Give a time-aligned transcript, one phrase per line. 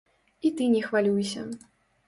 [0.47, 1.47] І ты не хвалюйся.